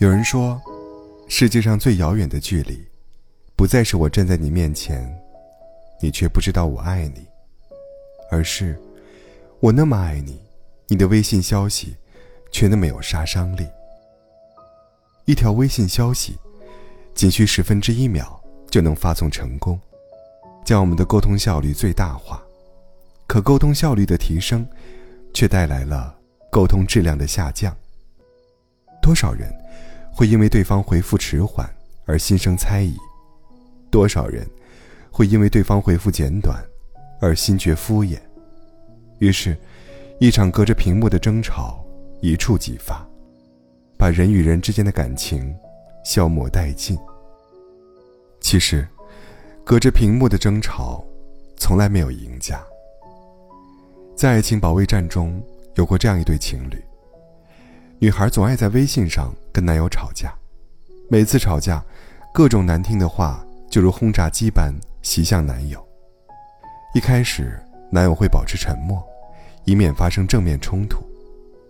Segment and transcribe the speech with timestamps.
[0.00, 0.58] 有人说，
[1.28, 2.82] 世界上最遥远的距离，
[3.54, 5.06] 不再是我站在你面前，
[6.00, 7.26] 你却不知道我爱你，
[8.30, 8.80] 而是
[9.60, 10.40] 我那么爱你，
[10.86, 11.94] 你的微信消息
[12.50, 13.66] 却那么有杀伤力。
[15.26, 16.38] 一条微信消息，
[17.14, 19.78] 仅需十分之一秒就能发送成功，
[20.64, 22.42] 将我们的沟通效率最大化。
[23.26, 24.66] 可沟通效率的提升，
[25.34, 26.18] 却带来了
[26.50, 27.76] 沟通质量的下降。
[29.02, 29.50] 多少人
[30.12, 31.68] 会因为对方回复迟缓
[32.06, 32.96] 而心生猜疑？
[33.90, 34.46] 多少人
[35.10, 36.62] 会因为对方回复简短
[37.20, 38.18] 而心觉敷衍？
[39.18, 39.56] 于是，
[40.18, 41.84] 一场隔着屏幕的争吵
[42.20, 43.06] 一触即发。
[43.98, 45.54] 把人与人之间的感情
[46.06, 46.98] 消磨殆尽。
[48.40, 48.88] 其实，
[49.62, 51.04] 隔着屏幕的争吵，
[51.58, 52.64] 从来没有赢家。
[54.16, 55.38] 在爱情保卫战中，
[55.74, 56.82] 有过这样一对情侣。
[58.02, 60.34] 女孩总爱在微信上跟男友吵架，
[61.10, 61.84] 每次吵架，
[62.32, 65.86] 各种难听的话就如轰炸机般袭向男友。
[66.94, 67.60] 一开始，
[67.90, 69.06] 男友会保持沉默，
[69.66, 71.04] 以免发生正面冲突，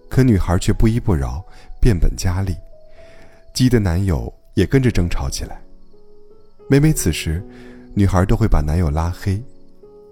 [0.09, 1.45] 可女孩却不依不饶。
[1.81, 2.55] 变本加厉，
[3.53, 5.61] 激得男友也跟着争吵起来。
[6.69, 7.45] 每每此时，
[7.93, 9.43] 女孩都会把男友拉黑，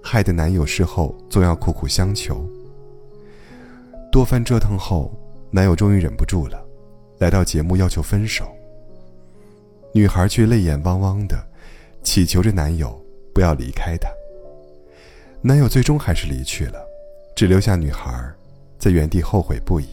[0.03, 2.45] 害得男友事后总要苦苦相求。
[4.11, 5.12] 多番折腾后，
[5.51, 6.63] 男友终于忍不住了，
[7.19, 8.47] 来到节目要求分手。
[9.93, 11.43] 女孩却泪眼汪汪的，
[12.03, 14.11] 祈求着男友不要离开她。
[15.41, 16.79] 男友最终还是离去了，
[17.35, 18.31] 只留下女孩
[18.79, 19.87] 在原地后悔不已。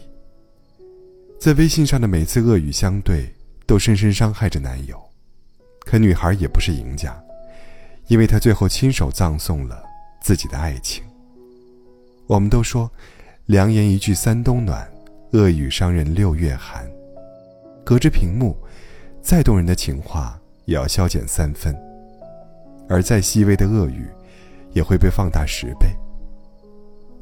[1.38, 3.32] 在微信上的每次恶语相对，
[3.66, 5.00] 都深深伤害着男友。
[5.80, 7.16] 可女孩也不是赢家，
[8.08, 9.82] 因为她最后亲手葬送了
[10.20, 11.02] 自己的爱情。
[12.26, 12.90] 我们都说，
[13.46, 14.90] 良言一句三冬暖，
[15.36, 16.90] 恶语伤人六月寒。
[17.84, 18.56] 隔着屏幕，
[19.20, 21.76] 再动人的情话也要消减三分，
[22.88, 24.08] 而再细微的恶语，
[24.72, 25.88] 也会被放大十倍。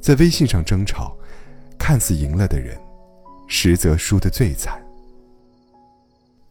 [0.01, 1.17] 在微信上争吵，
[1.77, 2.79] 看似赢了的人。
[3.47, 4.83] 实则输得最惨。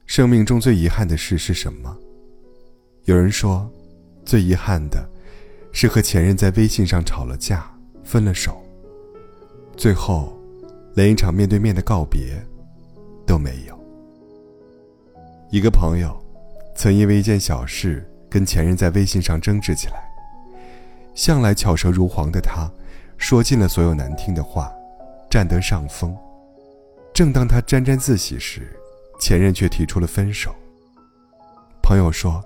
[0.06, 1.98] 生命中最遗憾的事是什么？
[3.06, 3.68] 有人说，
[4.24, 5.04] 最遗憾的，
[5.72, 7.66] 是和前任在微信上吵了架，
[8.04, 8.62] 分了手，
[9.76, 10.38] 最后，
[10.94, 12.40] 连一场面对面的告别，
[13.26, 13.80] 都没有。
[15.50, 16.16] 一个朋友，
[16.76, 20.04] 曾因为一件小事跟前任在微信上争执起来。
[21.16, 22.70] 向来巧舌如簧的他，
[23.18, 24.72] 说尽了所有难听的话，
[25.30, 26.16] 占得上风。
[27.14, 28.62] 正当他沾沾自喜时，
[29.20, 30.54] 前任却提出了分手。
[31.84, 32.44] 朋友说：“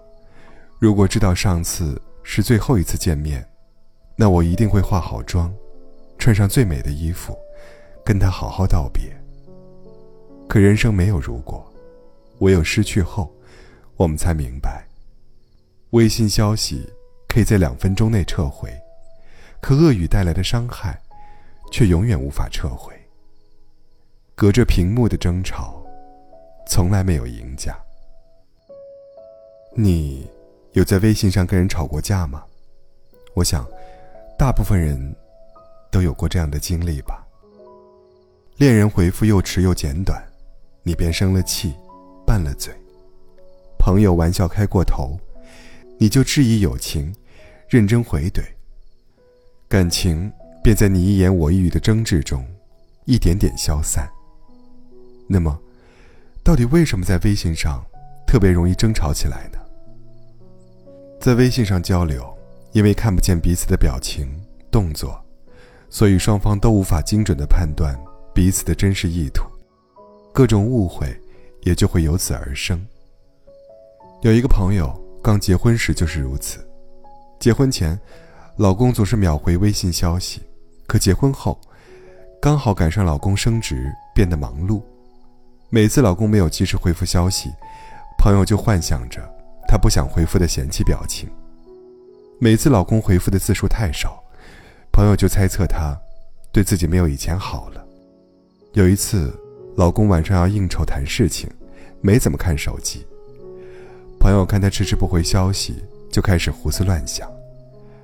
[0.79, 3.47] 如果知道上次是最后一次见面，
[4.17, 5.53] 那我一定会化好妆，
[6.17, 7.37] 穿上最美的衣服，
[8.07, 9.13] 跟他好好道别。”
[10.47, 11.61] 可人生没有如果，
[12.39, 13.29] 唯有失去后，
[13.97, 14.87] 我们才明白，
[15.89, 16.89] 微信消息
[17.27, 18.71] 可以在两分钟内撤回，
[19.59, 20.97] 可恶语带来的伤害，
[21.69, 22.93] 却永远无法撤回。
[24.35, 25.83] 隔着屏幕的争吵，
[26.65, 27.77] 从来没有赢家。
[29.75, 30.25] 你
[30.71, 32.45] 有在微信上跟人吵过架吗？
[33.33, 33.67] 我想，
[34.39, 35.13] 大部分人
[35.91, 37.26] 都有过这样的经历吧。
[38.57, 40.19] 恋人回复又迟又简短，
[40.81, 41.75] 你便生了气，
[42.25, 42.73] 拌了嘴；
[43.77, 45.15] 朋友玩笑开过头，
[45.99, 47.13] 你就质疑友情，
[47.69, 48.41] 认真回怼。
[49.69, 50.31] 感情
[50.63, 52.43] 便在你一言我一语的争执中，
[53.05, 54.09] 一点点消散。
[55.27, 55.55] 那么，
[56.43, 57.85] 到底为什么在微信上
[58.25, 59.59] 特别容易争吵起来呢？
[61.21, 62.27] 在微信上交流，
[62.71, 64.27] 因为看不见彼此的表情、
[64.71, 65.23] 动作，
[65.91, 67.95] 所以双方都无法精准的判断
[68.37, 69.45] 彼此的真实意图，
[70.31, 71.07] 各种误会
[71.63, 72.79] 也就会由此而生。
[74.21, 76.59] 有一个朋友刚结婚时就是如此，
[77.39, 77.99] 结婚前，
[78.57, 80.39] 老公总是秒回微信消息，
[80.85, 81.59] 可结婚后，
[82.39, 84.83] 刚好赶上老公升职，变得忙碌。
[85.71, 87.49] 每次老公没有及时回复消息，
[88.19, 89.19] 朋友就幻想着
[89.67, 91.27] 他不想回复的嫌弃表情。
[92.39, 94.23] 每次老公回复的字数太少，
[94.93, 95.99] 朋友就猜测他
[96.51, 97.86] 对自己没有以前好了。
[98.77, 99.33] 有一次，
[99.75, 101.49] 老公晚上要应酬谈事情，
[101.99, 103.03] 没怎么看手机。
[104.19, 105.77] 朋友看他迟迟不回消息，
[106.11, 107.27] 就开始胡思乱想，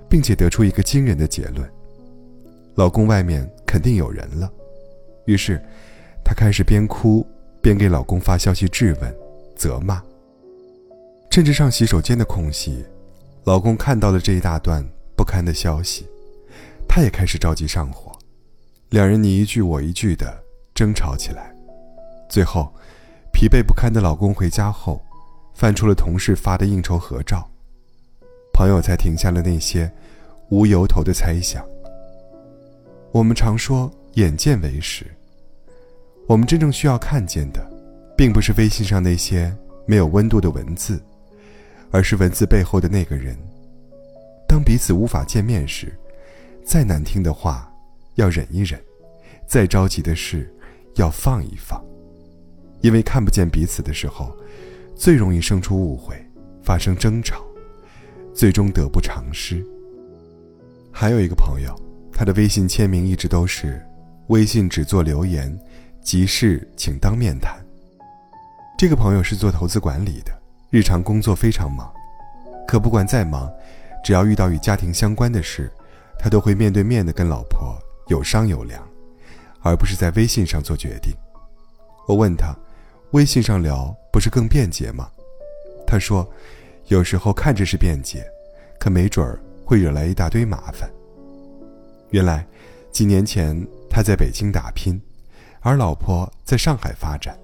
[0.09, 1.69] 并且得出一个惊人的结论：
[2.73, 4.51] 老公外面肯定有人了。
[5.25, 5.61] 于是，
[6.25, 7.23] 她开始边哭。
[7.61, 9.15] 边给老公发消息质问、
[9.55, 10.03] 责骂。
[11.29, 12.83] 趁着上洗手间的空隙，
[13.45, 14.83] 老公看到了这一大段
[15.15, 16.07] 不堪的消息，
[16.89, 18.11] 他也开始着急上火，
[18.89, 20.42] 两人你一句我一句的
[20.73, 21.53] 争吵起来，
[22.27, 22.73] 最后，
[23.31, 25.01] 疲惫不堪的老公回家后，
[25.53, 27.47] 翻出了同事发的应酬合照，
[28.53, 29.91] 朋友才停下了那些
[30.49, 31.63] 无由头的猜想。
[33.11, 35.05] 我们常说眼见为实，
[36.27, 37.63] 我们真正需要看见的，
[38.17, 39.55] 并不是微信上那些
[39.85, 40.99] 没有温度的文字，
[41.91, 43.37] 而是文字背后的那个人。
[44.47, 45.95] 当彼此无法见面时，
[46.65, 47.71] 再难听的话
[48.15, 48.81] 要忍一忍，
[49.45, 50.51] 再着急的事
[50.95, 51.83] 要放一放。
[52.81, 54.35] 因为看不见彼此的时候，
[54.95, 56.15] 最容易生出误会，
[56.61, 57.43] 发生争吵，
[58.33, 59.65] 最终得不偿失。
[60.91, 61.73] 还有一个朋友，
[62.11, 63.81] 他的微信签名一直都是
[64.27, 65.57] “微信只做留言，
[66.01, 67.57] 急事请当面谈”。
[68.77, 70.31] 这个朋友是做投资管理的，
[70.69, 71.89] 日常工作非常忙，
[72.67, 73.49] 可不管再忙，
[74.03, 75.71] 只要遇到与家庭相关的事，
[76.19, 77.77] 他都会面对面的跟老婆
[78.09, 78.85] 有商有量，
[79.63, 81.11] 而不是在微信上做决定。
[82.07, 82.55] 我问他。
[83.13, 85.07] 微信上聊不是更便捷吗？
[85.85, 86.27] 他说，
[86.87, 88.25] 有时候看着是便捷，
[88.79, 90.89] 可没准儿会惹来一大堆麻烦。
[92.09, 92.43] 原来，
[92.91, 93.55] 几年前
[93.87, 94.99] 他在北京打拼，
[95.59, 97.37] 而老婆在上海发展。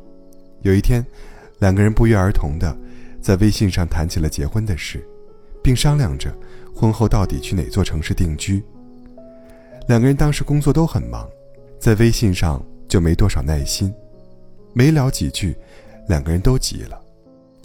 [0.63, 1.05] 有一天，
[1.59, 2.75] 两个人不约而同的
[3.21, 5.07] 在微信上谈起了结婚的事，
[5.61, 6.35] 并商量着
[6.75, 8.63] 婚后到底去哪座城市定居。
[9.87, 11.29] 两个人当时工作都很忙，
[11.79, 13.93] 在微信上就没多少耐心。
[14.73, 15.55] 没聊几句，
[16.07, 17.01] 两个人都急了，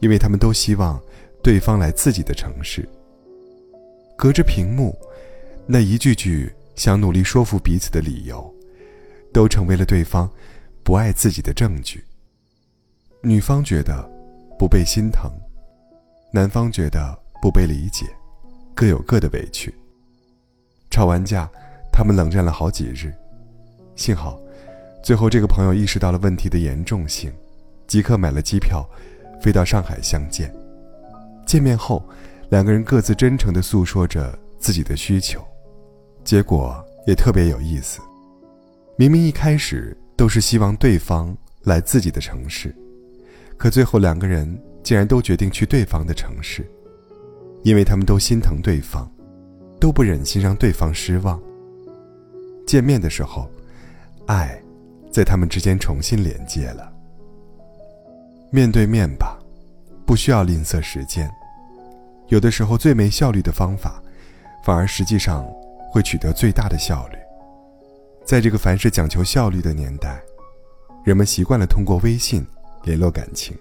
[0.00, 1.00] 因为他们都希望
[1.42, 2.88] 对方来自己的城市。
[4.16, 4.96] 隔着屏幕，
[5.66, 8.52] 那一句句想努力说服彼此的理由，
[9.32, 10.30] 都成为了对方
[10.82, 12.02] 不爱自己的证据。
[13.20, 14.08] 女方觉得
[14.58, 15.30] 不被心疼，
[16.32, 18.06] 男方觉得不被理解，
[18.74, 19.74] 各有各的委屈。
[20.90, 21.50] 吵完架，
[21.92, 23.12] 他们冷战了好几日，
[23.96, 24.40] 幸好。
[25.02, 27.32] 最后，这个朋友意识到了问题的严重性，
[27.86, 28.88] 即刻买了机票，
[29.42, 30.50] 飞到上海相见。
[31.46, 32.02] 见面后，
[32.48, 35.44] 两个人各自真诚地诉说着自己的需求，
[36.24, 38.00] 结果也特别有意思。
[38.96, 42.74] 明明一开始都是希望对方来自己的城市，
[43.58, 46.64] 可最后两个人竟然都决定去对方的城市，
[47.62, 49.06] 因为他们都心疼对方，
[49.78, 51.38] 都不忍心让对方失望。
[52.66, 53.50] 见面的时候，
[54.26, 54.60] 爱。
[55.10, 56.92] 在他们之间重新连接了。
[58.50, 59.38] 面对面吧，
[60.04, 61.30] 不需要吝啬时间。
[62.26, 64.02] 有的时候，最没效率的方法，
[64.64, 65.46] 反而实际上
[65.92, 67.18] 会取得最大的效率。
[68.24, 70.20] 在这个凡事讲求效率的年代，
[71.04, 72.44] 人们习惯了通过微信
[72.82, 73.56] 联络感情，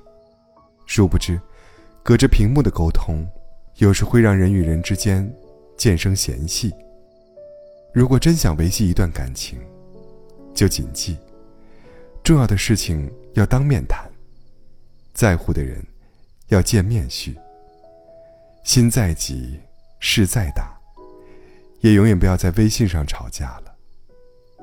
[0.87, 1.39] 殊不知，
[2.01, 3.27] 隔着屏幕的沟通，
[3.75, 5.31] 有时会让人与人之间
[5.77, 6.73] 渐生嫌隙。
[7.93, 9.59] 如果真想维系一段感情，
[10.53, 11.17] 就谨记。
[12.23, 14.09] 重要的事情要当面谈，
[15.13, 15.85] 在乎的人
[16.47, 17.37] 要见面叙。
[18.63, 19.59] 心再急，
[19.99, 20.73] 事再大，
[21.81, 23.75] 也永远不要在微信上吵架了。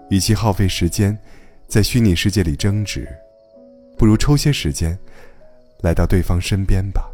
[0.09, 1.17] 与其耗费时间
[1.69, 3.07] 在虚拟世界里争执，
[3.99, 4.99] 不如抽些时间
[5.83, 7.11] 来到对方身边吧。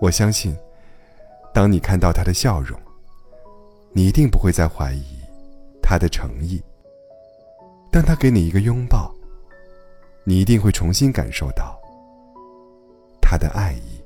[0.00, 0.56] 我相信，
[1.52, 2.80] 当你看到他的笑容，
[3.92, 5.02] 你一定不会再怀疑
[5.82, 6.62] 他的诚意。
[7.90, 9.14] 但他给你一个拥抱。
[10.24, 11.78] 你一定会重新感受到
[13.20, 13.99] 他的爱意。